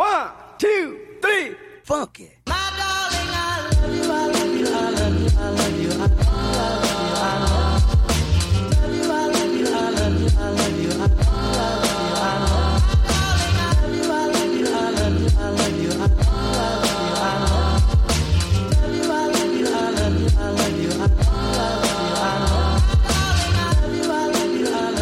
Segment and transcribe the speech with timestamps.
[0.00, 1.54] One, two, three,
[1.84, 2.39] funk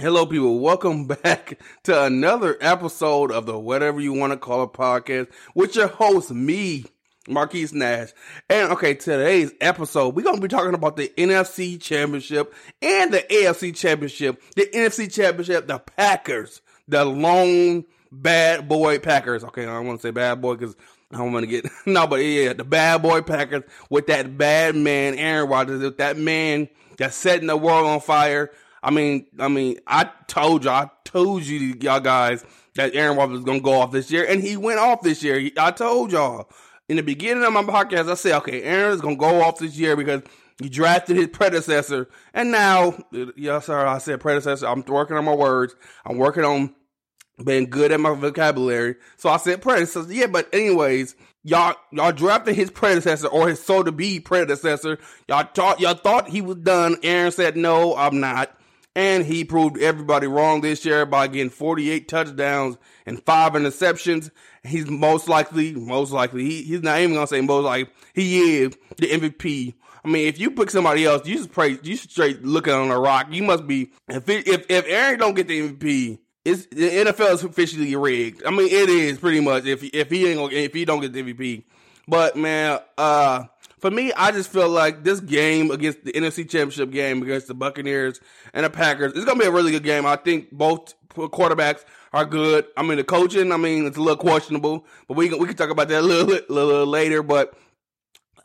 [0.09, 0.59] Hello, people.
[0.61, 5.77] Welcome back to another episode of the Whatever You Want to Call It podcast with
[5.77, 6.87] your host, me,
[7.29, 8.15] Marquise Nash.
[8.49, 13.19] And okay, today's episode, we're going to be talking about the NFC Championship and the
[13.19, 14.43] AFC Championship.
[14.57, 19.45] The NFC Championship, the Packers, the lone bad boy Packers.
[19.45, 20.75] Okay, I don't want to say bad boy because
[21.13, 24.75] I don't want to get, no, but yeah, the bad boy Packers with that bad
[24.75, 28.51] man, Aaron Rodgers, with that man that's setting the world on fire.
[28.89, 32.43] I mean, I mean, I told you, I told you, y'all guys,
[32.77, 35.51] that Aaron Rodgers was gonna go off this year, and he went off this year.
[35.59, 36.49] I told y'all
[36.89, 39.77] in the beginning of my podcast, I said, okay, Aaron is gonna go off this
[39.77, 40.23] year because
[40.59, 42.97] he drafted his predecessor, and now,
[43.37, 44.67] yes, sir, I said predecessor.
[44.67, 45.77] I'm working on my words.
[46.07, 46.75] I'm working on
[47.45, 48.97] being good at my vocabulary.
[49.19, 50.11] So I said predecessor.
[50.11, 54.99] Yeah, but anyways, y'all y'all drafted his predecessor or his so to be predecessor.
[55.29, 56.97] Y'all thought y'all thought he was done.
[57.03, 58.58] Aaron said, No, I'm not.
[58.99, 64.33] And he proved everybody wrong this year by getting 48 touchdowns and five interceptions.
[64.65, 68.77] He's most likely, most likely, he, he's not even gonna say most likely, he is
[68.97, 69.75] the MVP.
[70.05, 72.99] I mean, if you pick somebody else, you just pray, you straight looking on a
[72.99, 73.29] rock.
[73.31, 77.35] You must be, if it, if, if Aaron don't get the MVP, it's, the NFL
[77.35, 78.43] is officially rigged.
[78.45, 81.13] I mean, it is pretty much if, if he ain't gonna, if he don't get
[81.13, 81.63] the MVP.
[82.09, 83.45] But man, uh,
[83.81, 87.55] for me, I just feel like this game against the NFC Championship game against the
[87.55, 88.21] Buccaneers
[88.53, 90.07] and the Packers is going to be a really good game.
[90.07, 92.67] I think both quarterbacks are good.
[92.77, 95.57] I mean, the coaching, I mean, it's a little questionable, but we can, we can
[95.57, 97.23] talk about that a little, little, little later.
[97.23, 97.55] But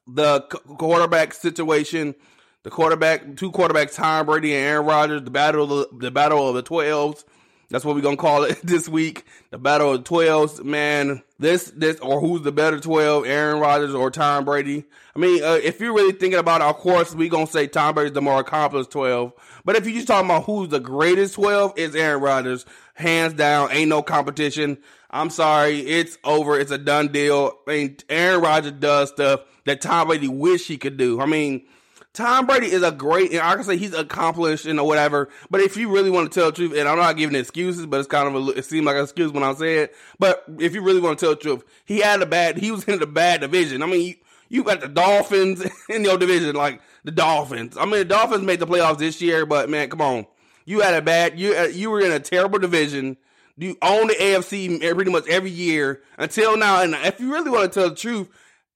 [0.08, 2.16] the quarterback situation,
[2.64, 6.48] the quarterback, two quarterbacks, Tom Brady and Aaron Rodgers, the battle, of the, the battle
[6.48, 7.26] of the twelves.
[7.74, 9.26] That's what we're gonna call it this week.
[9.50, 11.24] The battle of twelves, man.
[11.40, 14.84] This, this, or who's the better twelve, Aaron Rodgers or Tom Brady?
[15.16, 17.96] I mean, uh, if you're really thinking about, it, of course, we gonna say Tom
[17.96, 19.34] Brady's the more accomplished twelve.
[19.66, 22.64] But if you're just talking about who's the greatest twelve, it's Aaron Rodgers,
[22.94, 23.72] hands down.
[23.72, 24.78] Ain't no competition.
[25.10, 26.60] I'm sorry, it's over.
[26.60, 27.58] It's a done deal.
[27.68, 31.20] I mean, Aaron Rodgers does stuff that Tom Brady wish he could do.
[31.20, 31.66] I mean,
[32.14, 35.30] Tom Brady is a great, and I can say he's accomplished and whatever.
[35.50, 38.00] But if you really want to tell the truth, and I'm not giving excuses, but
[38.00, 39.66] it's kind of a, it seemed like an excuse when I said.
[39.66, 39.96] it.
[40.20, 42.84] But if you really want to tell the truth, he had a bad, he was
[42.84, 43.82] in a bad division.
[43.82, 44.16] I mean, you,
[44.48, 47.76] you got the Dolphins in your division, like the Dolphins.
[47.78, 50.28] I mean, the Dolphins made the playoffs this year, but man, come on,
[50.66, 53.18] you had a bad, you uh, you were in a terrible division.
[53.58, 56.82] You own the AFC pretty much every year until now.
[56.82, 58.28] And if you really want to tell the truth,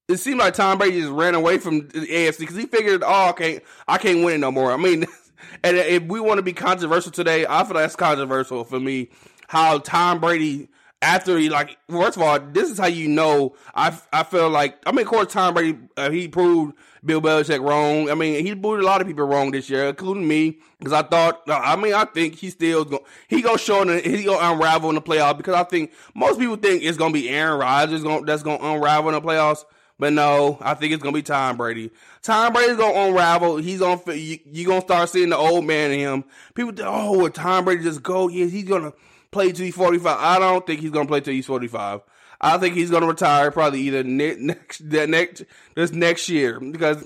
[0.08, 3.30] it seemed like Tom Brady just ran away from the AFC because he figured, oh,
[3.32, 4.72] okay, I can't win it no more.
[4.72, 5.06] I mean,
[5.64, 9.10] and if we want to be controversial today, I feel that's controversial for me.
[9.48, 10.70] How Tom Brady,
[11.02, 13.56] after he like, first of all, this is how you know.
[13.76, 17.62] I I feel like I mean, of course, Tom Brady uh, he proved Bill Belichick
[17.62, 18.10] wrong.
[18.10, 21.02] I mean, he proved a lot of people wrong this year, including me, because I
[21.04, 21.44] thought.
[21.48, 24.96] I mean, I think he still going he gonna show and he gonna unravel in
[24.96, 28.64] the playoffs because I think most people think it's gonna be Aaron Rodgers that's gonna
[28.64, 29.64] unravel in the playoffs.
[30.00, 31.92] But no, I think it's gonna be Tom Brady.
[32.22, 33.58] Tom Brady's gonna unravel.
[33.58, 36.24] He's gonna you, you gonna start seeing the old man in him.
[36.54, 38.28] People think, oh, will Tom Brady just go?
[38.28, 38.94] Yeah, he's gonna
[39.32, 40.18] play till he's forty five.
[40.20, 42.02] I don't think he's gonna play till he's forty five.
[42.40, 45.44] I think he's gonna retire probably either next that next
[45.76, 47.04] this next year because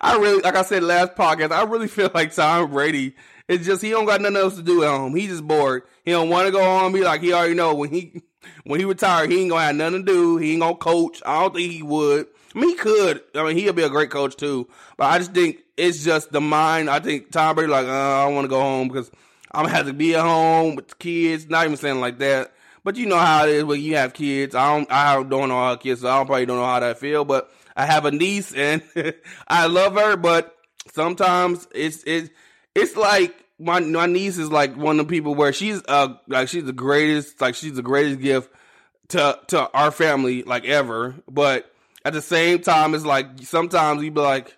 [0.00, 1.52] I really like I said last podcast.
[1.52, 3.14] I really feel like Tom Brady.
[3.50, 5.12] It's just he don't got nothing else to do at home.
[5.16, 5.82] He just bored.
[6.04, 6.92] He don't want to go home.
[6.92, 8.22] Be like he already know when he
[8.64, 10.36] when he retired, he ain't gonna have nothing to do.
[10.36, 11.20] He ain't gonna coach.
[11.26, 12.28] I don't think he would.
[12.54, 13.20] I mean, he could.
[13.34, 14.68] I mean, he'll be a great coach too.
[14.96, 16.88] But I just think it's just the mind.
[16.88, 19.10] I think Tom Brady like, uh, I want to go home because
[19.50, 21.48] I'm gonna have to be at home with the kids.
[21.48, 22.52] Not even saying like that.
[22.84, 24.54] But you know how it is when you have kids.
[24.54, 24.92] I don't.
[24.92, 26.02] I don't know how kids.
[26.02, 27.24] So I probably don't know how that feel.
[27.24, 28.80] But I have a niece and
[29.48, 30.16] I love her.
[30.16, 30.56] But
[30.92, 32.30] sometimes it's it's
[32.74, 36.48] it's like my my niece is like one of the people where she's uh like
[36.48, 38.50] she's the greatest like she's the greatest gift
[39.08, 41.14] to to our family like ever.
[41.28, 41.70] But
[42.04, 44.56] at the same time, it's like sometimes you be like,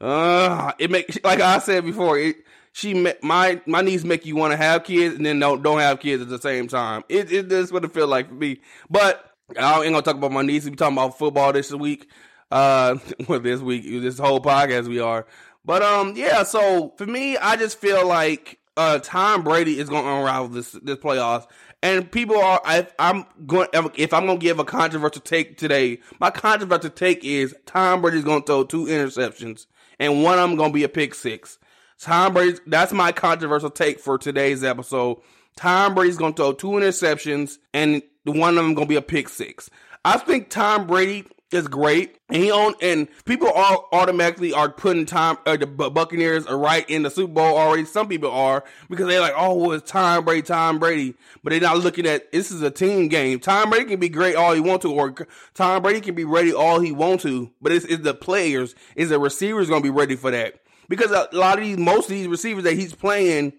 [0.00, 2.36] uh, it make like I said before, it
[2.72, 2.92] she
[3.22, 6.22] my my niece make you want to have kids and then don't don't have kids
[6.22, 7.04] at the same time.
[7.08, 8.60] It it what it feel like for me.
[8.90, 10.64] But I ain't gonna talk about my niece.
[10.64, 12.10] We talking about football this week.
[12.50, 12.96] Uh,
[13.28, 15.26] well, this week, this whole podcast we are.
[15.64, 16.42] But um, yeah.
[16.42, 20.72] So for me, I just feel like uh, Tom Brady is going to unravel this
[20.72, 21.46] this playoffs.
[21.82, 26.00] And people are, if I'm going, if I'm going to give a controversial take today,
[26.18, 29.66] my controversial take is Tom Brady's going to throw two interceptions,
[29.98, 31.58] and one of them going to be a pick six.
[32.00, 35.18] Tom Brady, that's my controversial take for today's episode.
[35.56, 39.02] Tom Brady's going to throw two interceptions, and one of them going to be a
[39.02, 39.68] pick six.
[40.06, 45.06] I think Tom Brady is great, and he own and people all automatically are putting
[45.06, 47.84] Tom uh, the Buccaneers are right in the Super Bowl already.
[47.84, 51.60] Some people are because they're like, oh, well, it's Tom Brady, Tom Brady, but they're
[51.60, 53.40] not looking at this is a team game.
[53.40, 55.14] Tom Brady can be great all he want to, or
[55.54, 59.10] Tom Brady can be ready all he want to, but it's, it's the players, is
[59.10, 60.60] the receivers going to be ready for that?
[60.88, 63.54] Because a lot of these, most of these receivers that he's playing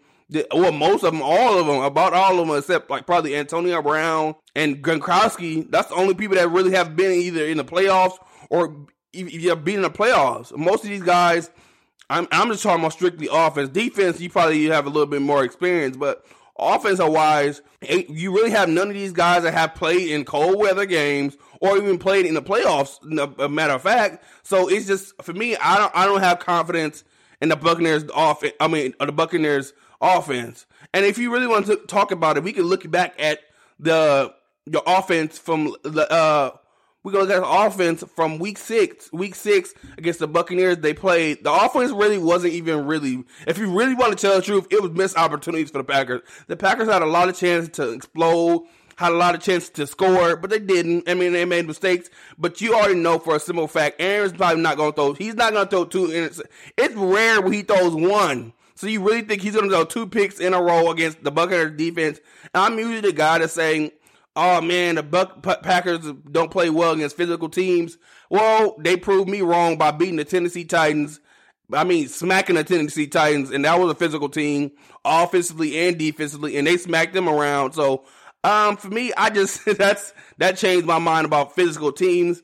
[0.51, 3.81] well, most of them, all of them, about all of them, except like probably Antonio
[3.81, 5.69] Brown and Gronkowski.
[5.69, 8.17] That's the only people that really have been either in the playoffs
[8.49, 10.55] or if you have been in the playoffs.
[10.55, 11.49] Most of these guys,
[12.09, 13.69] I'm I'm just talking about strictly offense.
[13.69, 16.25] Defense, you probably have a little bit more experience, but
[16.57, 20.59] offensive wise, eh, you really have none of these guys that have played in cold
[20.59, 22.99] weather games or even played in the playoffs.
[23.39, 27.03] A matter of fact, so it's just for me, I don't I don't have confidence
[27.41, 28.53] in the Buccaneers offense.
[28.59, 30.65] I mean, the Buccaneers offense.
[30.93, 33.39] And if you really want to talk about it, we can look back at
[33.79, 34.33] the
[34.65, 36.51] your offense from the uh
[37.05, 39.13] we go look at the offense from week six.
[39.13, 41.43] Week six against the Buccaneers, they played.
[41.43, 43.23] The offense really wasn't even really.
[43.45, 46.23] If you really want to tell the truth, it was missed opportunities for the Packers.
[46.47, 48.65] The Packers had a lot of chances to explode,
[48.95, 51.07] had a lot of chances to score, but they didn't.
[51.07, 52.09] I mean, they made mistakes.
[52.39, 55.13] But you already know for a simple fact, Aaron's probably not to throw.
[55.13, 56.09] He's not to throw two.
[56.75, 58.51] It's rare when he throws one.
[58.73, 61.77] So you really think he's to throw two picks in a row against the Buccaneers
[61.77, 62.19] defense?
[62.53, 63.91] And I'm usually the guy that's saying,
[64.35, 67.97] "Oh man, the Buck Packers don't play well against physical teams."
[68.29, 71.19] Well, they proved me wrong by beating the Tennessee Titans.
[71.73, 74.71] I mean, smacking the Tennessee Titans, and that was a physical team,
[75.03, 77.73] offensively and defensively, and they smacked them around.
[77.73, 78.05] So,
[78.43, 82.41] um, for me, I just that's that changed my mind about physical teams.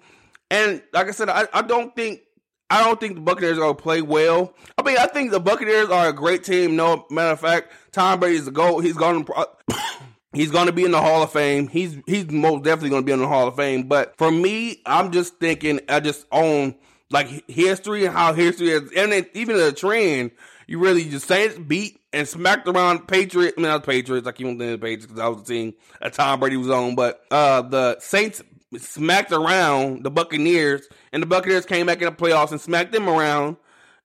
[0.50, 2.22] And like I said, I, I don't think
[2.70, 4.54] I don't think the Buccaneers are to play well.
[4.78, 6.76] I mean, I think the Buccaneers are a great team.
[6.76, 8.80] No matter of fact, Tom Brady is the goal.
[8.80, 9.48] He's to.
[10.33, 11.68] He's going to be in the Hall of Fame.
[11.68, 13.83] He's he's most definitely going to be in the Hall of Fame.
[13.83, 15.81] But for me, I'm just thinking.
[15.89, 16.75] I just own
[17.10, 20.31] like history and how history is, and then even the trend.
[20.68, 23.56] You really just Saints beat and smacked around Patriots.
[23.57, 24.25] I mean, not Patriots.
[24.25, 26.95] I keep on thinking the Patriots because I was seeing that Tom Brady was on.
[26.95, 28.42] But uh, the Saints
[28.78, 33.10] smacked around the Buccaneers, and the Buccaneers came back in the playoffs and smacked them
[33.10, 33.57] around.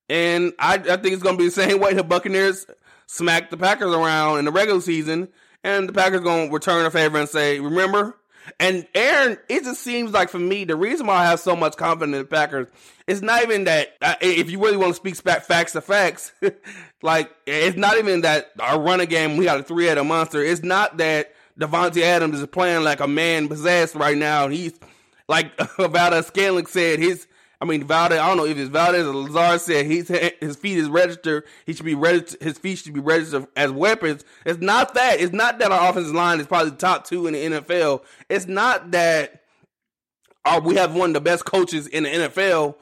[0.08, 2.66] And I, I think it's going to be the same way the Buccaneers
[3.06, 5.28] smacked the Packers around in the regular season,
[5.66, 8.16] and the Packers going to return a favor and say, "Remember."
[8.60, 11.76] And Aaron, it just seems like for me, the reason why I have so much
[11.76, 12.68] confidence in the Packers
[13.08, 13.96] is not even that.
[14.20, 16.32] If you really want to speak facts to facts,
[17.02, 20.42] like it's not even that our running game we got a three-headed monster.
[20.42, 24.46] It's not that Davante Adams is playing like a man possessed right now.
[24.46, 24.78] He's
[25.28, 27.26] like Valdes-Scantling said, his
[27.66, 30.88] mean Valdes, I don't know if it's Valdes or Lazard said he's his feet is
[30.88, 31.44] registered.
[31.64, 32.42] He should be registered.
[32.42, 34.24] His feet should be registered as weapons.
[34.44, 35.20] It's not that.
[35.20, 38.02] It's not that our offensive line is probably top two in the NFL.
[38.28, 39.42] It's not that
[40.44, 42.76] uh, we have one of the best coaches in the NFL.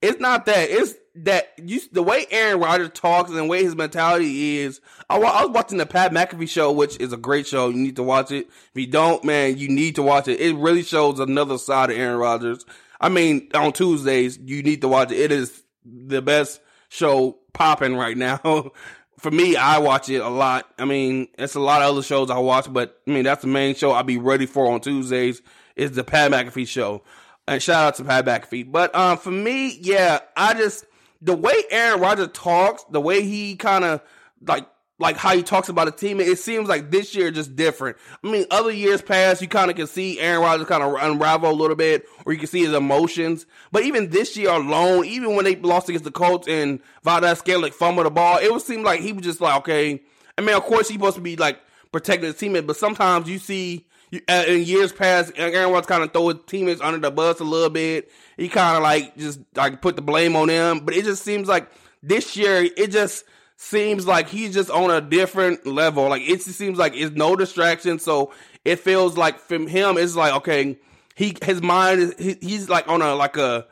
[0.00, 0.70] It's not that.
[0.70, 0.94] It's
[1.24, 4.80] that you the way Aaron Rodgers talks and the way his mentality is.
[5.10, 7.68] I, I, was watching the Pat McAfee show, which is a great show.
[7.68, 8.46] You need to watch it.
[8.46, 10.40] If you don't, man, you need to watch it.
[10.40, 12.64] It really shows another side of Aaron Rodgers.
[13.00, 15.18] I mean, on Tuesdays, you need to watch it.
[15.18, 18.72] It is the best show popping right now.
[19.18, 20.68] For me, I watch it a lot.
[20.78, 23.48] I mean, it's a lot of other shows I watch, but I mean, that's the
[23.48, 25.42] main show I'll be ready for on Tuesdays
[25.74, 27.02] is the Pat McAfee show.
[27.48, 28.70] And shout out to Pat McAfee.
[28.70, 30.84] But um, for me, yeah, I just
[31.20, 34.02] the way Aaron Rodgers talks, the way he kind of
[34.46, 37.96] like like how he talks about a team, it seems like this year just different.
[38.24, 41.50] I mean, other years past, you kind of can see Aaron Rodgers kind of unravel
[41.50, 43.46] a little bit, or you can see his emotions.
[43.70, 48.06] But even this year alone, even when they lost against the Colts and Valdes-Scantling fumbled
[48.06, 50.02] the ball, it would seem like he was just like, okay.
[50.36, 51.60] I mean, of course, he's supposed to be like
[51.92, 53.86] protecting his teammate, but sometimes you see
[54.28, 57.44] uh, in years past, Aaron Rodgers kind of throw his teammates under the bus a
[57.44, 58.10] little bit.
[58.36, 61.46] He kind of like just like put the blame on them, but it just seems
[61.48, 61.70] like
[62.02, 63.24] this year it just
[63.60, 66.08] seems like he's just on a different level.
[66.08, 68.32] Like it seems like it's no distraction, so
[68.64, 70.78] it feels like from him it's like okay,
[71.14, 73.66] he his mind is he, he's like on a like a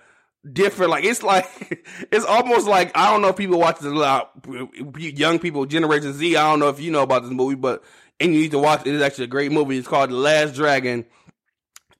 [0.53, 1.47] different like it's like
[2.13, 4.33] it's almost like I don't know if people watch this a lot
[4.99, 7.83] young people Generation Z I don't know if you know about this movie but
[8.21, 8.95] and you need to watch it.
[8.95, 9.77] It's actually a great movie.
[9.77, 11.05] It's called The Last Dragon.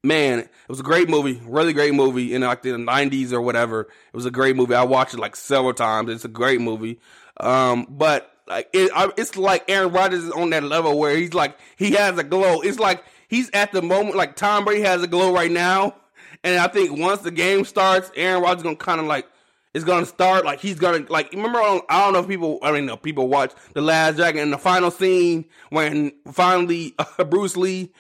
[0.03, 3.83] Man, it was a great movie, really great movie in like the 90s or whatever.
[3.83, 4.75] It was a great movie.
[4.75, 6.11] I watched it like several times.
[6.11, 7.01] It's a great movie.
[7.39, 11.59] Um, but like it, it's like Aaron Rodgers is on that level where he's like
[11.77, 12.61] he has a glow.
[12.61, 15.97] It's like he's at the moment like Tom Brady has a glow right now,
[16.45, 19.27] and I think once the game starts, Aaron Rodgers gonna kind of like
[19.75, 22.87] it's gonna start like he's gonna like remember I don't know if people I mean
[22.87, 27.93] no, people watch the Last Dragon in the final scene when finally uh, Bruce Lee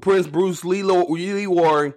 [0.00, 1.92] Prince Bruce Lee Lee Warren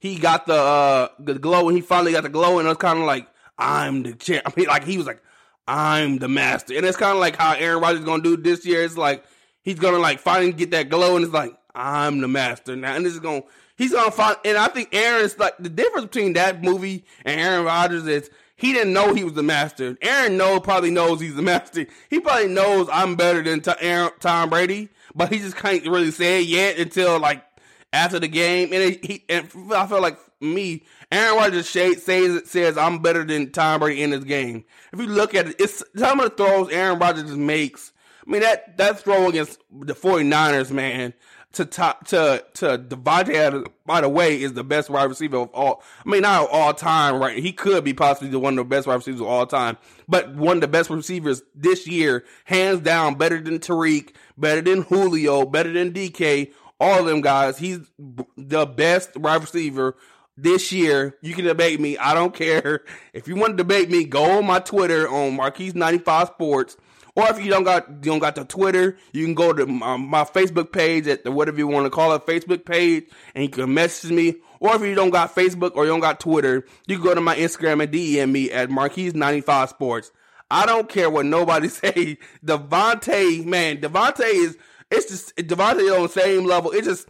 [0.00, 2.78] he got the uh the glow and he finally got the glow and it was
[2.78, 4.42] kind of like I'm the champ.
[4.46, 5.22] I mean like he was like
[5.70, 8.66] I'm the master and it's kind of like how Aaron Rodgers is gonna do this
[8.66, 8.82] year.
[8.82, 9.24] It's like
[9.62, 13.06] he's gonna like finally get that glow and it's like I'm the master now and
[13.06, 13.42] this is gonna
[13.76, 17.64] he's gonna find and I think Aaron's like the difference between that movie and Aaron
[17.64, 19.96] Rodgers is he didn't know he was the master.
[20.02, 21.86] Aaron know probably knows he's the master.
[22.08, 26.42] He probably knows I'm better than Aaron, Tom Brady, but he just can't really say
[26.42, 27.44] it yet until like
[27.92, 28.72] after the game.
[28.72, 33.50] And it, he, and I feel like me, Aaron Rodgers says says I'm better than
[33.50, 34.64] Tom Brady in this game.
[34.92, 37.92] If you look at it, it's some of the throws Aaron Rodgers makes.
[38.26, 41.14] I mean that that throw against the 49ers, man
[41.52, 43.66] to top to to Davante.
[43.84, 45.82] By the way, is the best wide receiver of all.
[46.04, 47.36] I mean, not all time, right?
[47.38, 49.76] He could be possibly the one of the best wide receivers of all time,
[50.08, 54.82] but one of the best receivers this year, hands down, better than Tyreek, better than
[54.82, 56.52] Julio, better than DK.
[56.78, 59.96] All of them guys, he's the best wide receiver
[60.42, 61.16] this year.
[61.20, 61.98] You can debate me.
[61.98, 62.84] I don't care.
[63.12, 66.76] If you want to debate me, go on my Twitter on Marquise95 Sports
[67.16, 69.96] or if you don't got you don't got the Twitter, you can go to my,
[69.96, 73.50] my Facebook page at the whatever you want to call it, Facebook page, and you
[73.50, 74.36] can message me.
[74.60, 77.20] Or if you don't got Facebook or you don't got Twitter, you can go to
[77.20, 80.12] my Instagram and DM me at Marquise95 Sports.
[80.50, 82.18] I don't care what nobody say.
[82.44, 84.56] Davante, man, Davante is
[84.90, 86.70] it's just Davante on the same level.
[86.72, 87.08] It just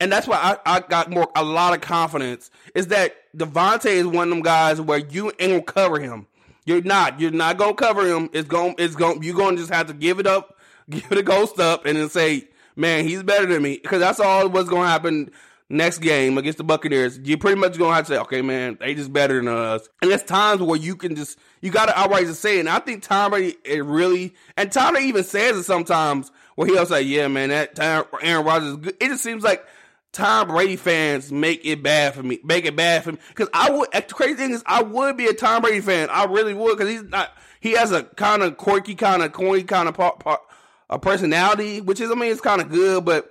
[0.00, 2.50] and that's why I, I got more a lot of confidence.
[2.74, 6.26] Is that Davante is one of them guys where you ain't gonna cover him.
[6.64, 7.20] You're not.
[7.20, 8.30] You're not gonna cover him.
[8.32, 8.74] It's going.
[8.78, 9.22] It's going.
[9.22, 10.58] You're gonna just have to give it up,
[10.90, 14.48] give the ghost up, and then say, "Man, he's better than me." Because that's all
[14.48, 15.30] what's gonna happen
[15.68, 17.18] next game against the Buccaneers.
[17.18, 20.10] You're pretty much gonna have to say, "Okay, man, they just better than us." And
[20.10, 22.60] there's times where you can just you got to outright just say it.
[22.60, 26.86] And I think Tom Brady it really and Tom even says it sometimes where he'll
[26.86, 29.64] say, "Yeah, man, that time Aaron Rodgers is good." It just seems like
[30.12, 32.40] Tom Brady fans make it bad for me.
[32.42, 33.92] Make it bad for me because I would.
[33.92, 36.08] The crazy thing is, I would be a Tom Brady fan.
[36.10, 37.30] I really would because he's not.
[37.60, 40.40] He has a kind of quirky, kind of corny, kind of part,
[40.88, 43.30] a personality, which is, I mean, it's kind of good, but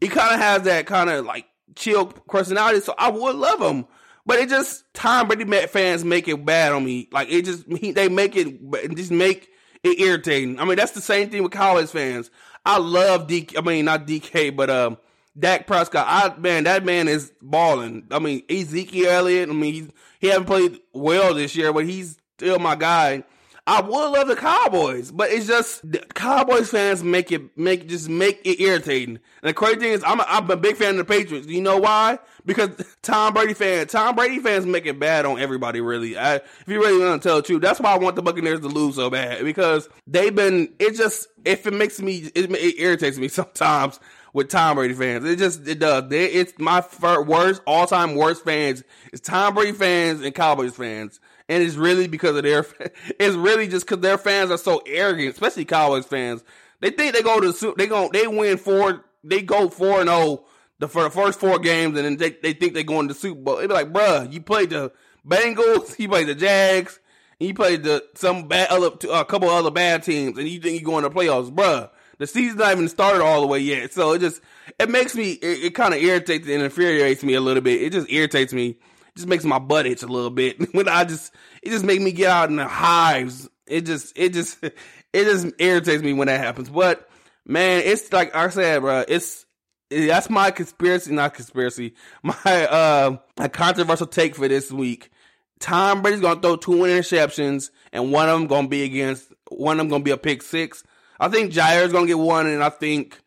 [0.00, 2.80] he kind of has that kind of like chill personality.
[2.80, 3.86] So I would love him,
[4.24, 7.08] but it just Tom Brady fans make it bad on me.
[7.12, 8.58] Like it just he, they make it
[8.96, 9.48] just make
[9.84, 10.58] it irritating.
[10.58, 12.30] I mean, that's the same thing with college fans.
[12.64, 13.56] I love DK.
[13.56, 14.98] I mean, not DK, but um
[15.38, 18.06] Dak Prescott, I man, that man is balling.
[18.10, 19.50] I mean, Ezekiel Elliott.
[19.50, 19.88] I mean, he's,
[20.18, 23.24] he haven't played well this year, but he's still my guy.
[23.68, 25.82] I would love the Cowboys, but it's just
[26.14, 29.18] Cowboys fans make it make just make it irritating.
[29.42, 31.48] And the crazy thing is, I'm a, I'm a big fan of the Patriots.
[31.48, 32.20] You know why?
[32.44, 32.70] Because
[33.02, 35.80] Tom Brady fans, Tom Brady fans make it bad on everybody.
[35.80, 38.22] Really, I, if you really want to tell the truth, that's why I want the
[38.22, 40.72] Buccaneers to lose so bad because they've been.
[40.78, 43.98] It just if it makes me, it, it irritates me sometimes
[44.36, 45.24] with Tom Brady fans.
[45.24, 46.12] It just it does.
[46.12, 46.84] It's my
[47.26, 48.84] worst all time worst fans.
[49.10, 52.66] It's Tom Brady fans and Cowboys fans, and it's really because of their.
[53.18, 56.44] It's really just because their fans are so arrogant, especially Cowboys fans.
[56.80, 60.20] They think they go to they go they win four they go four and zero
[60.20, 60.46] oh
[60.80, 63.18] the for the first four games, and then they, they think they going to the
[63.18, 63.56] Super Bowl.
[63.56, 64.92] They be like, bruh, you played the
[65.26, 67.00] Bengals, you played the Jags,
[67.40, 70.78] and you played the some bad other a couple other bad teams, and you think
[70.78, 71.88] you going to playoffs, bruh.
[72.18, 73.92] The season's not even started all the way yet.
[73.92, 74.40] So it just,
[74.78, 77.82] it makes me, it, it kind of irritates and infuriates me a little bit.
[77.82, 78.68] It just irritates me.
[78.68, 80.72] It just makes my butt itch a little bit.
[80.74, 81.32] when I just,
[81.62, 83.48] it just make me get out in the hives.
[83.66, 84.74] It just, it just, it
[85.12, 86.70] just irritates me when that happens.
[86.70, 87.08] But
[87.44, 89.44] man, it's like I said, bro, it's,
[89.90, 91.94] that's my conspiracy, not conspiracy.
[92.22, 95.12] My, uh, my controversial take for this week.
[95.60, 99.78] Tom Brady's gonna throw two interceptions, and one of them gonna be against one of
[99.78, 100.84] them gonna be a pick six.
[101.18, 103.20] I think Jaire's gonna get one, and I think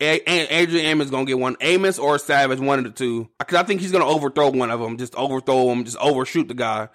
[0.00, 1.56] Adrian Amos is gonna get one.
[1.60, 3.28] Amos or Savage, one of the two.
[3.38, 6.54] Because I think he's gonna overthrow one of them, just overthrow him, just overshoot the
[6.54, 6.88] guy.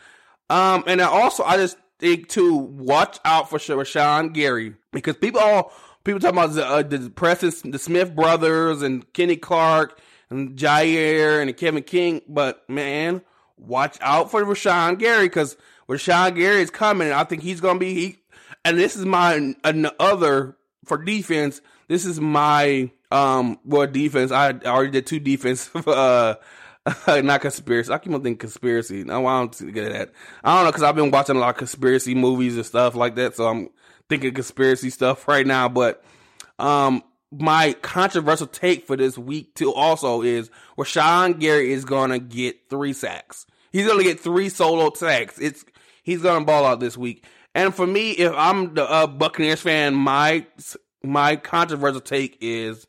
[0.50, 5.72] Um, and also I just think to watch out for Rashan Gary because people all
[6.04, 11.42] people talking about the, uh, the Preston, the Smith brothers, and Kenny Clark, and Jair,
[11.42, 12.22] and Kevin King.
[12.28, 13.22] But man,
[13.58, 15.56] watch out for Rashan Gary because
[15.88, 17.10] Rashan Gary is coming.
[17.10, 18.18] And I think he's gonna be he
[18.70, 21.62] and this is my another for defense.
[21.88, 24.32] This is my um well defense.
[24.32, 25.70] I already did two defense.
[25.76, 26.36] uh,
[27.08, 27.92] not conspiracy.
[27.92, 29.04] I keep on thinking conspiracy.
[29.04, 30.12] No, I don't get that.
[30.44, 33.16] I don't know because I've been watching a lot of conspiracy movies and stuff like
[33.16, 33.36] that.
[33.36, 33.70] So I'm
[34.08, 36.04] thinking conspiracy stuff right now, but
[36.58, 42.70] um, my controversial take for this week too also is Rashan Gary is gonna get
[42.70, 43.46] three sacks.
[43.72, 45.40] He's gonna get three solo sacks.
[45.40, 45.66] It's
[46.04, 47.26] he's gonna ball out this week.
[47.56, 50.46] And for me, if I'm the uh, Buccaneers fan, my
[51.04, 52.88] my controversial take is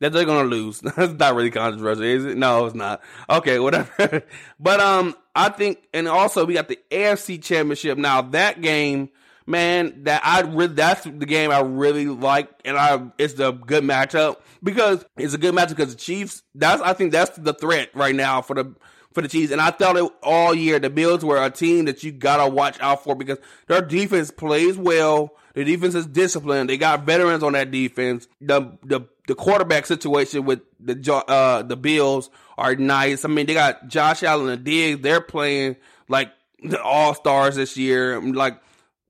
[0.00, 0.80] that they're gonna lose.
[0.96, 2.36] That's not really controversial, is it?
[2.36, 3.02] No, it's not.
[3.28, 4.22] Okay, whatever.
[4.60, 7.98] but um, I think, and also we got the AFC Championship.
[7.98, 9.10] Now that game
[9.48, 13.82] man, that I really that's the game I really like, and I it's a good
[13.82, 16.42] matchup because it's a good matchup because the Chiefs.
[16.54, 18.74] That's I think that's the threat right now for the
[19.12, 20.78] for the Chiefs, and I thought it all year.
[20.78, 24.76] The Bills were a team that you gotta watch out for because their defense plays
[24.76, 25.34] well.
[25.54, 26.70] The defense is disciplined.
[26.70, 28.28] They got veterans on that defense.
[28.40, 33.24] The the the quarterback situation with the uh the Bills are nice.
[33.24, 35.00] I mean, they got Josh Allen and Diggs.
[35.02, 35.76] They're playing
[36.08, 38.20] like the all stars this year.
[38.20, 38.60] Like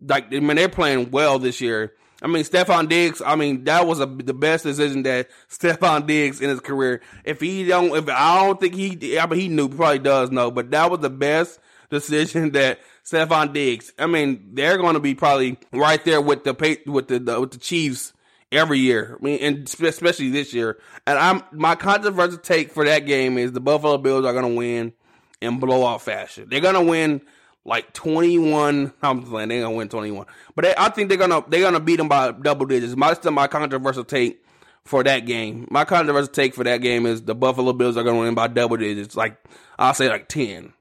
[0.01, 1.93] like I mean they're playing well this year.
[2.23, 3.23] I mean Stefon Diggs.
[3.25, 7.01] I mean that was a, the best decision that Stefon Diggs in his career.
[7.25, 10.51] If he don't, if I don't think he, I mean he knew probably does know,
[10.51, 11.61] but that was the best
[11.91, 13.93] decision that Stefon Diggs.
[13.99, 17.53] I mean they're going to be probably right there with the with the, the with
[17.53, 18.13] the Chiefs
[18.51, 19.17] every year.
[19.21, 20.79] I mean, and especially this year.
[21.07, 24.57] And I'm my controversial take for that game is the Buffalo Bills are going to
[24.57, 24.93] win
[25.41, 26.49] in blowout fashion.
[26.49, 27.21] They're going to win
[27.69, 28.93] like 21.
[29.03, 31.97] I'm playing, they're gonna win 21, but they, I think they're gonna they're gonna beat
[31.97, 32.97] them by double digits.
[32.97, 34.45] My still my controversial take
[34.85, 35.69] for that game.
[35.71, 38.79] My controversial take for that game is the Buffalo Bills are gonna win by double
[38.79, 39.15] digits.
[39.15, 39.37] Like
[39.79, 40.73] I'll say like 10.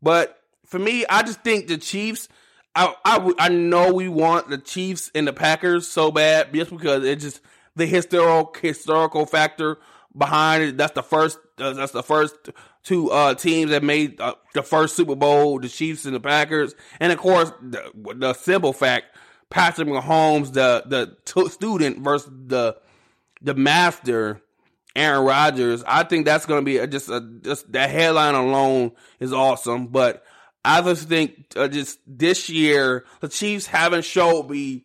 [0.00, 2.28] But for me, I just think the Chiefs.
[2.74, 7.04] I, I, I know we want the Chiefs and the Packers so bad just because
[7.04, 7.40] it's just
[7.74, 9.78] the historical historical factor
[10.16, 10.76] behind it.
[10.76, 11.38] That's the first.
[11.58, 12.34] Uh, that's the first
[12.82, 16.74] two uh, teams that made uh, the first Super Bowl, the Chiefs and the Packers,
[17.00, 19.06] and of course the, the simple fact,
[19.50, 22.76] Patrick Mahomes, the the t- student versus the
[23.42, 24.40] the master,
[24.94, 25.82] Aaron Rodgers.
[25.86, 29.88] I think that's going to be a, just a, just that headline alone is awesome.
[29.88, 30.24] But
[30.64, 34.84] I just think uh, just this year the Chiefs haven't showed me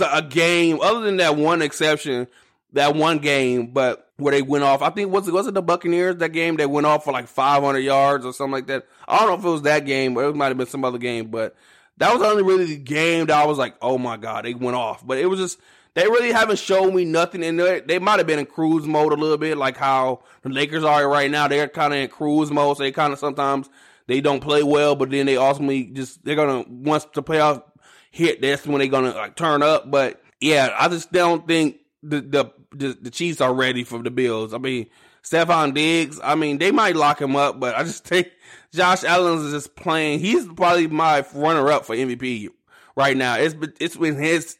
[0.00, 2.28] a game other than that one exception,
[2.72, 4.82] that one game, but where they went off.
[4.82, 7.28] I think was it was it the Buccaneers that game they went off for like
[7.28, 8.86] 500 yards or something like that.
[9.06, 10.98] I don't know if it was that game, but it might have been some other
[10.98, 11.28] game.
[11.28, 11.56] But
[11.98, 14.76] that was only really the game that I was like, oh my god, they went
[14.76, 15.06] off.
[15.06, 15.60] But it was just
[15.94, 17.80] they really haven't shown me nothing in there.
[17.80, 21.08] They might have been in cruise mode a little bit, like how the Lakers are
[21.08, 21.48] right now.
[21.48, 23.70] They're kind of in cruise mode, so they kind of sometimes
[24.08, 27.62] they don't play well, but then they ultimately just they're gonna once the playoff
[28.10, 29.90] hit, that's when they're gonna like turn up.
[29.90, 34.10] But yeah, I just don't think the, the the the Chiefs are ready for the
[34.10, 34.54] Bills.
[34.54, 34.86] I mean,
[35.22, 36.20] Stefon Diggs.
[36.22, 38.30] I mean, they might lock him up, but I just think
[38.72, 40.20] Josh Allen is just playing.
[40.20, 42.48] He's probably my runner up for MVP
[42.96, 43.36] right now.
[43.36, 44.56] It's it's been his.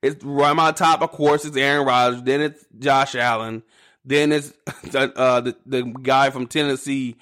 [0.00, 2.22] It's right my top, of course, it's Aaron Rodgers.
[2.22, 3.62] Then it's Josh Allen.
[4.04, 4.52] Then it's
[4.84, 7.16] the, uh, the the guy from Tennessee,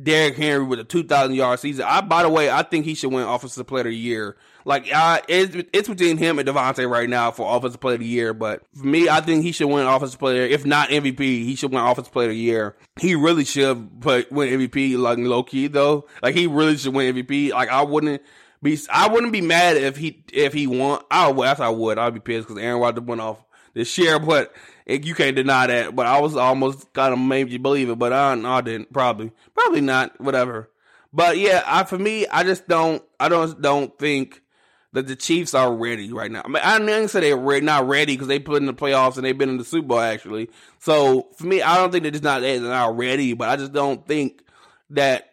[0.00, 1.86] Derrick Henry, with a two thousand yard season.
[1.88, 4.36] I, by the way, I think he should win Offensive Player of the Year
[4.68, 8.06] like, uh, it's, it's between him and Davante right now for Offensive Player of the
[8.06, 8.34] Year.
[8.34, 10.42] But for me, I think he should win Offensive Player.
[10.42, 12.76] If not MVP, he should win Offensive Player of the Year.
[13.00, 14.98] He really should put win MVP.
[14.98, 17.50] Like low key though, like he really should win MVP.
[17.52, 18.20] Like I wouldn't
[18.62, 21.00] be, I wouldn't be mad if he if he won.
[21.10, 21.96] I would, I would.
[21.96, 24.54] I'd be pissed because Aaron Rodgers went off this year, but
[24.84, 25.96] it, you can't deny that.
[25.96, 28.92] But I was almost kind of made you believe it, but I, I didn't.
[28.92, 30.20] Probably, probably not.
[30.20, 30.68] Whatever.
[31.10, 33.02] But yeah, I for me, I just don't.
[33.18, 34.42] I don't don't think
[34.92, 36.42] that the Chiefs are ready right now.
[36.44, 39.16] I mean, I didn't say they're re- not ready because they put in the playoffs
[39.16, 40.50] and they've been in the Super Bowl actually.
[40.78, 43.72] So for me, I don't think they're just not they're not ready, but I just
[43.72, 44.42] don't think
[44.90, 45.24] that.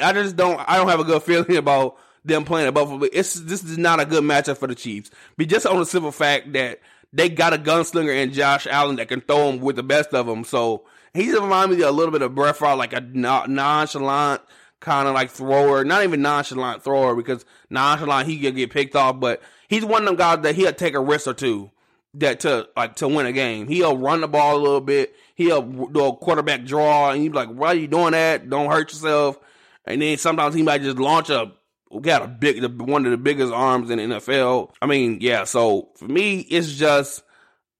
[0.00, 0.60] I just don't.
[0.68, 3.06] I don't have a good feeling about them playing at Buffalo.
[3.12, 5.10] It's this is not a good matchup for the Chiefs.
[5.36, 6.80] But just on the simple fact that
[7.12, 10.26] they got a gunslinger in Josh Allen that can throw them with the best of
[10.26, 10.44] them.
[10.44, 14.42] So he's reminding me a little bit of Brett Favre, like a nonchalant
[14.80, 19.18] kind of like thrower, not even nonchalant thrower because nonchalant he could get picked off,
[19.20, 21.70] but he's one of them guys that he'll take a risk or two
[22.14, 23.68] that to like to win a game.
[23.68, 25.14] He'll run the ball a little bit.
[25.34, 28.48] He'll do a quarterback draw, and be like, "Why are you doing that?
[28.48, 29.38] Don't hurt yourself."
[29.84, 31.52] And then sometimes he might just launch a
[32.00, 34.70] got a big one of the biggest arms in the NFL.
[34.80, 35.44] I mean, yeah.
[35.44, 37.22] So for me, it's just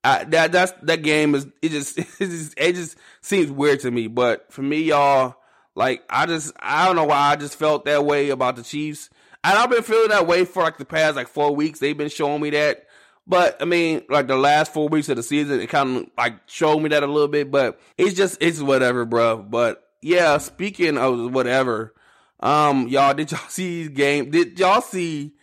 [0.05, 3.91] I, that that's that game is it just, it just it just seems weird to
[3.91, 4.07] me.
[4.07, 5.37] But for me, y'all,
[5.79, 9.09] like I just I don't know why I just felt that way about the Chiefs.
[9.45, 11.79] And I've been feeling that way for like the past like four weeks.
[11.79, 12.87] They've been showing me that.
[13.29, 16.35] But I mean, like the last four weeks of the season, it kind of like
[16.47, 17.53] showed me that a little bit.
[17.53, 19.39] But it's just it's whatever, bro.
[19.39, 21.95] But yeah, speaking of whatever,
[22.41, 24.31] um, y'all did y'all see game?
[24.31, 25.35] Did y'all see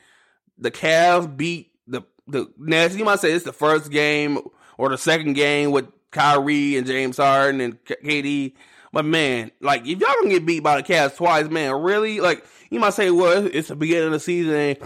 [0.58, 2.98] the Cavs beat the the Nets.
[2.98, 4.40] You might say it's the first game
[4.78, 8.54] or the second game with Kyrie and James Harden and KD.
[8.96, 12.22] But man, like if y'all gonna get beat by the Cavs twice, man, really?
[12.22, 14.78] Like you might say, well, it's the beginning of the season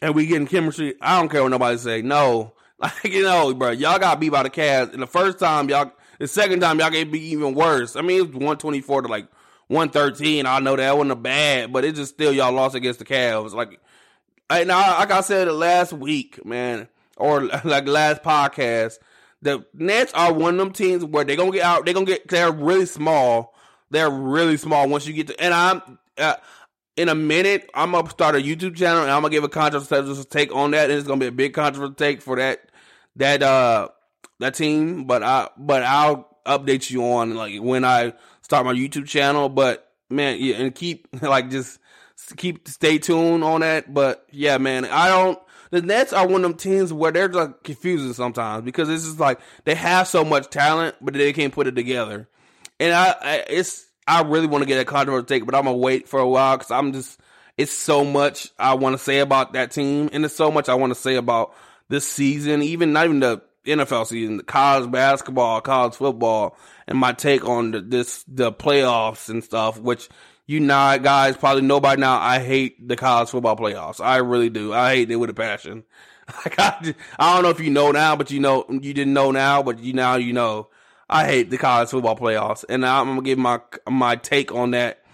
[0.00, 0.94] and we getting chemistry.
[0.98, 2.00] I don't care what nobody say.
[2.00, 4.94] No, like you know, bro, y'all got beat by the Cavs.
[4.94, 7.96] And the first time y'all, the second time y'all get beat even worse.
[7.96, 9.28] I mean, it was one twenty four to like
[9.66, 10.46] one thirteen.
[10.46, 13.52] I know that wasn't a bad, but it just still y'all lost against the Cavs.
[13.52, 13.78] Like,
[14.48, 19.00] and I, like I said last week, man, or like last podcast,
[19.42, 21.84] the Nets are one of them teams where they're gonna get out.
[21.84, 22.28] They're gonna get.
[22.28, 23.54] They're really small.
[23.90, 25.40] They're really small once you get to.
[25.40, 25.98] And I'm.
[26.18, 26.36] Uh,
[26.96, 30.22] in a minute, I'm gonna start a YouTube channel and I'm gonna give a controversial
[30.24, 30.90] take on that.
[30.90, 32.70] And it's gonna be a big controversial take for that
[33.16, 33.88] that uh
[34.38, 35.04] that team.
[35.04, 39.48] But I but I'll update you on like when I start my YouTube channel.
[39.48, 41.78] But man, yeah, and keep like just
[42.36, 43.94] keep stay tuned on that.
[43.94, 45.38] But yeah, man, I don't.
[45.70, 49.20] The Nets are one of them teams where they're just confusing sometimes because it's just
[49.20, 52.28] like they have so much talent, but they can't put it together.
[52.80, 55.76] And I, I it's I really want to get a controversial take, but I'm gonna
[55.76, 57.20] wait for a while because I'm just
[57.56, 60.74] it's so much I want to say about that team, and it's so much I
[60.74, 61.54] want to say about
[61.88, 66.56] this season, even not even the NFL season, the college basketball, college football,
[66.88, 69.78] and my take on the, this the playoffs and stuff.
[69.78, 70.08] Which
[70.46, 72.18] you know, guys probably know by now.
[72.18, 74.00] I hate the college football playoffs.
[74.00, 74.72] I really do.
[74.72, 75.84] I hate it with a passion.
[76.44, 79.32] Like I, I don't know if you know now, but you know you didn't know
[79.32, 80.68] now, but you now you know.
[81.08, 85.04] I hate the college football playoffs, and I'm gonna give my my take on that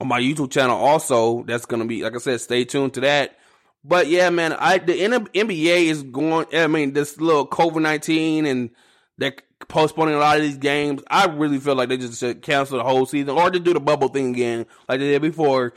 [0.00, 0.78] on my YouTube channel.
[0.78, 2.40] Also, that's gonna be like I said.
[2.40, 3.36] Stay tuned to that.
[3.82, 6.46] But yeah, man, I the NBA is going.
[6.52, 8.70] I mean, this little COVID nineteen and
[9.18, 9.34] they're
[9.68, 11.02] postponing a lot of these games.
[11.08, 13.80] I really feel like they just should cancel the whole season or just do the
[13.80, 15.74] bubble thing again, like they did before.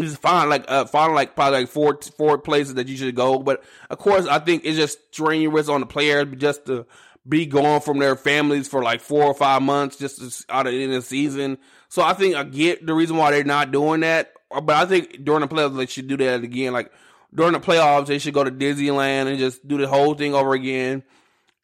[0.00, 3.38] Just find like uh, find like probably like four four places that you should go.
[3.38, 6.86] But of course, I think it's just strenuous on the players just to
[7.28, 10.82] be gone from their families for like four or five months just out of the
[10.82, 11.58] end of the season.
[11.88, 14.32] So I think I get the reason why they're not doing that.
[14.50, 16.72] But I think during the playoffs they should do that again.
[16.72, 16.92] Like
[17.34, 20.52] during the playoffs they should go to Disneyland and just do the whole thing over
[20.54, 21.02] again.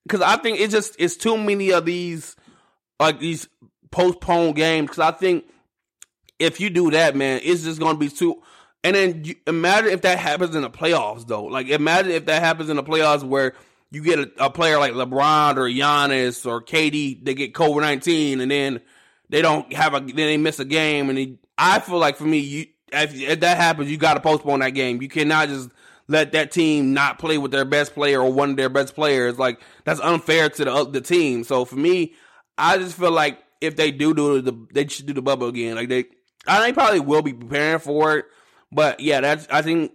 [0.04, 2.36] Because I think it's just it's too many of these
[2.98, 3.48] like these
[3.90, 4.88] postponed games.
[4.88, 5.44] Because I think
[6.38, 8.42] if you do that, man, it's just gonna be too.
[8.82, 11.44] And then you, imagine if that happens in the playoffs, though.
[11.44, 13.54] Like imagine if that happens in the playoffs where
[13.90, 18.40] you get a, a, player like LeBron or Giannis or KD, they get COVID nineteen,
[18.40, 18.80] and then
[19.28, 22.38] they don't have a, then they miss a game, and I feel like for me,
[22.38, 25.00] you if, if that happens, you got to postpone that game.
[25.02, 25.70] You cannot just
[26.11, 29.38] let that team not play with their best player or one of their best players.
[29.38, 31.44] Like that's unfair to the uh, the team.
[31.44, 32.14] So for me,
[32.59, 35.77] I just feel like if they do do the, they should do the bubble again.
[35.77, 36.07] Like they,
[36.46, 38.27] I they probably will be preparing for it.
[38.73, 39.92] But yeah, that's I think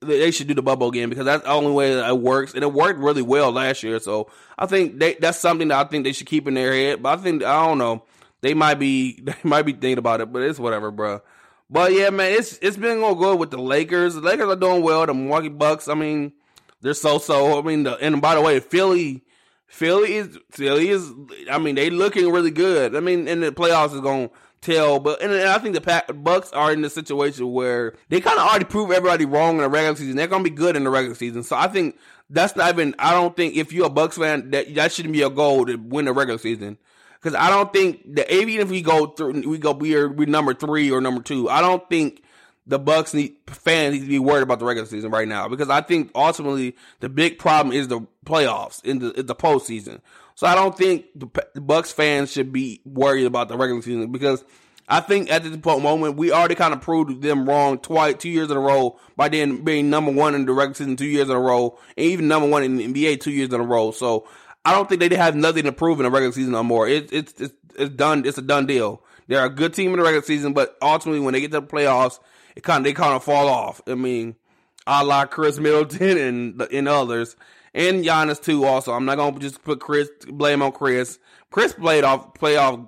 [0.00, 2.62] they should do the bubble again because that's the only way that it works, and
[2.62, 3.98] it worked really well last year.
[4.00, 7.02] So I think they, that's something that I think they should keep in their head.
[7.02, 8.04] But I think I don't know,
[8.42, 11.22] they might be they might be thinking about it, but it's whatever, bro.
[11.70, 14.14] But yeah, man, it's it's been going good with the Lakers.
[14.14, 15.04] The Lakers are doing well.
[15.06, 16.32] The Milwaukee Bucks, I mean,
[16.80, 17.58] they're so so.
[17.58, 19.22] I mean, the, and by the way, Philly,
[19.66, 21.12] Philly is Philly is.
[21.50, 22.96] I mean, they looking really good.
[22.96, 24.98] I mean, and the playoffs is going to tell.
[24.98, 28.46] But and, I think the Pack, Bucks are in the situation where they kind of
[28.46, 30.16] already proved everybody wrong in the regular season.
[30.16, 31.42] They're gonna be good in the regular season.
[31.42, 31.98] So I think
[32.30, 32.94] that's not even.
[32.98, 35.76] I don't think if you're a Bucks fan that that shouldn't be a goal to
[35.76, 36.78] win the regular season.
[37.20, 40.54] Because I don't think that even if we go through, we go we're we number
[40.54, 41.48] three or number two.
[41.48, 42.22] I don't think
[42.66, 45.70] the Bucks need fans need to be worried about the regular season right now because
[45.70, 50.00] I think ultimately the big problem is the playoffs in the in the postseason.
[50.34, 51.26] So I don't think the
[51.60, 54.44] Bucks fans should be worried about the regular season because
[54.88, 58.50] I think at this moment we already kind of proved them wrong twice, two years
[58.50, 61.36] in a row by then being number one in the regular season two years in
[61.36, 63.90] a row, and even number one in the NBA two years in a row.
[63.90, 64.26] So
[64.64, 66.88] I don't think they have nothing to prove in the regular season no more.
[66.88, 68.24] It, it's it's it's done.
[68.26, 69.02] It's a done deal.
[69.26, 71.66] They're a good team in the regular season, but ultimately when they get to the
[71.66, 72.18] playoffs,
[72.56, 73.80] it kind of they kind of fall off.
[73.86, 74.36] I mean,
[74.86, 77.36] a la Khris Middleton and and others
[77.74, 78.64] and Giannis too.
[78.64, 81.18] Also, I'm not gonna just put Khris blame on Khris.
[81.50, 82.80] Khris played off play off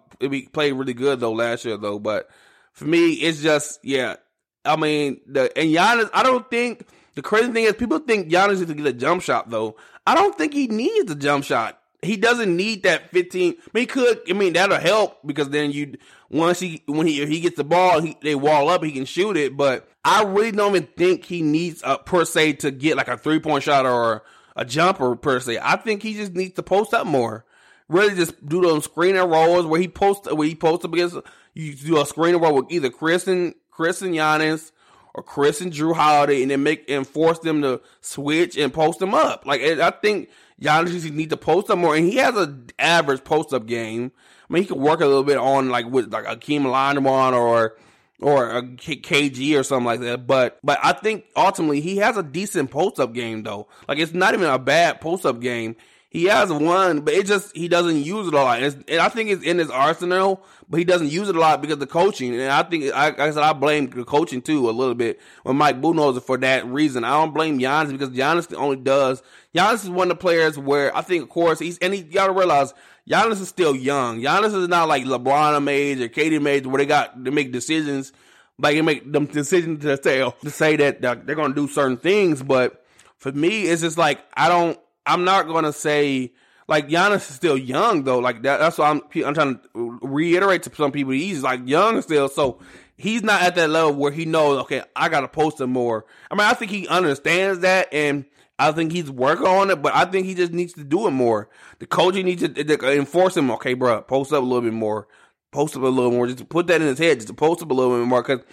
[0.53, 2.29] played really good though last year though, but
[2.73, 4.17] for me it's just yeah.
[4.65, 6.11] I mean the and Giannis.
[6.13, 6.87] I don't think
[7.21, 9.77] the crazy thing is people think Giannis needs to get a jump shot though.
[10.07, 11.79] I don't think he needs a jump shot.
[12.01, 13.53] He doesn't need that 15.
[13.53, 14.23] I mean, he could.
[14.27, 15.97] I mean, that'll help because then you
[16.31, 19.37] once he when he he gets the ball, he, they wall up, he can shoot
[19.37, 19.55] it.
[19.55, 23.19] But I really don't even think he needs a per se to get like a
[23.19, 24.23] three point shot or
[24.57, 25.59] a jumper per se.
[25.61, 27.45] I think he just needs to post up more.
[27.91, 31.19] Really, just do those screen and rolls where he posts where he posts up against.
[31.53, 34.73] You do a screen and roll with either Khris and Khris and Giannis,
[35.15, 38.99] or Khris and Jrue Holiday and then make and force them to switch and post
[38.99, 39.47] them up.
[39.47, 43.53] Like I think Giannis need to post up more, and he has an average post
[43.53, 44.13] up game.
[44.49, 47.77] I mean, he could work a little bit on like with like Akeem Olajuwon or
[48.21, 50.27] or uh, a KG or something like that.
[50.27, 53.69] But but I think ultimately he has a decent post up game though.
[53.89, 55.77] Like it's not even a bad post up game.
[56.11, 58.61] He has one, but it just he doesn't use it a lot.
[58.61, 61.75] and I think it's in his arsenal, but he doesn't use it a lot because
[61.75, 62.33] of the coaching.
[62.33, 65.21] And I think, I, like I said, I blame the coaching too a little bit
[65.43, 67.03] when Mike Budenholzer for that reason.
[67.03, 69.21] I don't blame Giannis because Giannis only does.
[69.53, 72.13] Giannis is one of the players where I think, of course, he's and he you
[72.13, 72.73] gotta realize
[73.11, 74.21] Giannis is still young.
[74.21, 78.13] Giannis is not like LeBron age or KD age where they got to make decisions,
[78.57, 81.97] like they make them decisions to say oh, to say that they're gonna do certain
[81.97, 82.45] things.
[82.45, 82.85] But
[83.17, 84.79] for me, it's just like I don't.
[85.05, 86.33] I'm not gonna say
[86.71, 88.21] like Giannis is still young though.
[88.21, 91.13] Like that, that's why I'm I'm trying to reiterate to some people.
[91.13, 92.61] He's like young still, so
[92.97, 94.61] he's not at that level where he knows.
[94.61, 96.07] Okay, I gotta post him more.
[96.31, 98.25] I mean, I think he understands that, and
[98.57, 99.83] I think he's working on it.
[99.83, 101.51] But I think he just needs to do it more.
[101.81, 103.51] The coaching needs to, enforce him.
[103.51, 105.09] Okay, bro, post up a little bit more.
[105.51, 106.29] Post up a little more.
[106.29, 107.19] Just put that in his head.
[107.19, 108.23] Just to post up a little bit more.
[108.23, 108.45] Because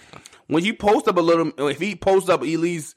[0.48, 2.96] when you post up a little, if he posts up at least,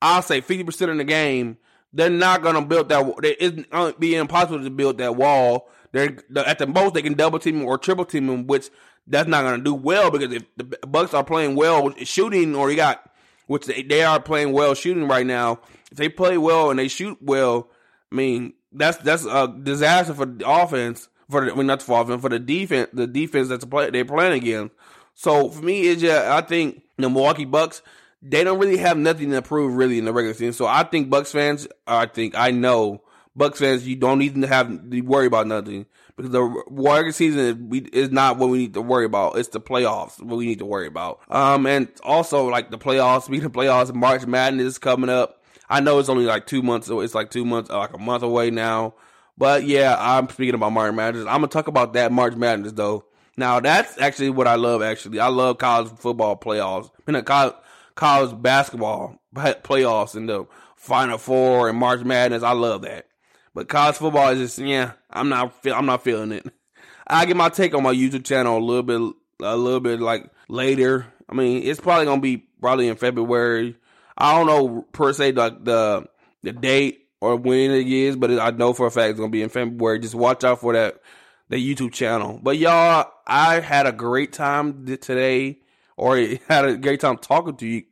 [0.00, 1.58] I'll say fifty percent of the game
[1.92, 3.14] they're not to build that.
[3.22, 5.68] It's to be impossible to build that wall.
[5.92, 8.70] They're at the most they can double team or triple team him, which
[9.06, 12.76] that's not to do well because if the Bucks are playing well shooting, or you
[12.76, 13.10] got
[13.46, 15.60] which they, they are playing well shooting right now.
[15.90, 17.68] If they play well and they shoot well,
[18.10, 21.08] I mean that's that's a disaster for the offense.
[21.28, 22.88] For the, I mean not for offense for the defense.
[22.92, 24.74] The defense that's play, they're playing against.
[25.14, 27.82] So for me, it's just I think the Milwaukee Bucks
[28.22, 30.52] they don't really have nothing to prove really in the regular season.
[30.52, 33.02] So I think Bucks fans, I think I know
[33.34, 38.10] Bucks fans, you don't even have to worry about nothing because the regular season is,
[38.10, 39.38] not what we need to worry about.
[39.38, 41.20] It's the playoffs what we need to worry about.
[41.30, 45.42] Um, and also like the playoffs, speaking of playoffs, March Madness is coming up.
[45.68, 46.88] I know it's only like two months.
[46.90, 48.94] It's like two months, like a month away now.
[49.38, 51.22] But yeah, I'm speaking about March Madness.
[51.22, 53.06] I'm gonna talk about that March Madness though.
[53.36, 54.82] Now that's actually what I love.
[54.82, 56.90] Actually, I love college football playoffs.
[57.08, 57.54] I mean, college
[57.94, 62.42] college basketball playoffs and the Final Four and March Madness.
[62.42, 63.06] I love that.
[63.54, 66.46] But college football is just yeah, I'm not I'm not feeling it.
[67.06, 69.00] I get my take on my YouTube channel a little bit
[69.42, 71.06] a little bit like later.
[71.28, 73.76] I mean, it's probably gonna be probably in February.
[74.16, 76.06] I don't know per se like the
[76.42, 79.42] the date or when it is, but I know for a fact it's gonna be
[79.42, 79.98] in February.
[79.98, 81.00] Just watch out for that
[81.48, 82.40] the YouTube channel.
[82.42, 85.58] But y'all, I had a great time today
[85.96, 86.16] or
[86.48, 87.82] had a great time talking to you,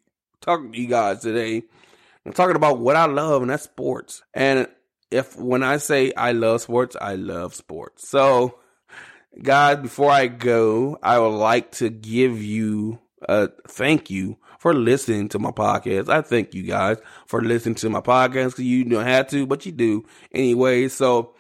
[0.40, 1.62] talking to you guys today.
[2.24, 4.22] I'm talking about what I love, and that's sports.
[4.34, 4.68] And
[5.10, 8.08] if when I say I love sports, I love sports.
[8.08, 8.58] So,
[9.42, 15.28] guys, before I go, I would like to give you a thank you for listening
[15.30, 16.08] to my podcast.
[16.10, 19.72] I thank you guys for listening to my podcast you don't have to, but you
[19.72, 20.88] do anyway.
[20.88, 21.34] So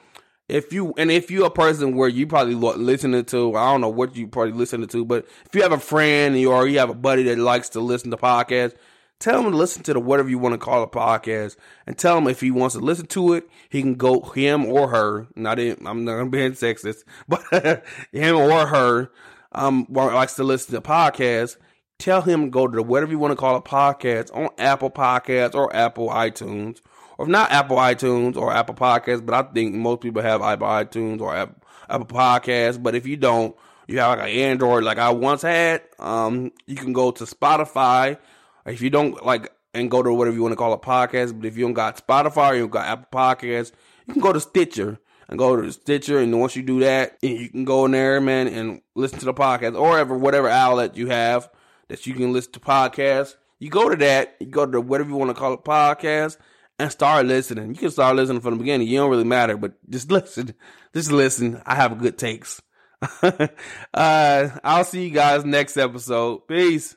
[0.50, 3.88] if you and if you're a person where you probably listening to I don't know
[3.88, 6.94] what you probably listening to, but if you have a friend or you have a
[6.94, 8.74] buddy that likes to listen to podcasts,
[9.20, 12.18] tell him to listen to the whatever you want to call a podcast, and tell
[12.18, 15.28] him if he wants to listen to it, he can go him or her.
[15.36, 19.12] Not in, I'm not being sexist, but him or her
[19.52, 21.56] um likes to listen to podcasts.
[21.98, 25.54] Tell him go to the whatever you want to call a podcast on Apple Podcasts
[25.54, 26.80] or Apple iTunes
[27.20, 31.20] or not Apple iTunes or Apple Podcasts, but I think most people have Apple iTunes
[31.20, 32.82] or Apple, Podcasts.
[32.82, 33.54] But if you don't,
[33.86, 38.16] you have like an Android like I once had, um, you can go to Spotify.
[38.64, 41.46] If you don't like and go to whatever you want to call a podcast, but
[41.46, 43.72] if you don't got Spotify you got Apple Podcasts,
[44.06, 46.20] you can go to Stitcher and go to Stitcher.
[46.20, 49.34] And once you do that, you can go in there, man, and listen to the
[49.34, 51.50] podcast or whatever, whatever outlet you have
[51.88, 53.34] that you can listen to podcasts.
[53.58, 56.38] You go to that, you go to whatever you want to call it podcast,
[56.80, 57.70] and start listening.
[57.70, 58.88] You can start listening from the beginning.
[58.88, 60.54] You don't really matter, but just listen.
[60.94, 61.60] Just listen.
[61.66, 62.60] I have good takes.
[63.22, 63.48] uh,
[63.94, 66.46] I'll see you guys next episode.
[66.48, 66.96] Peace.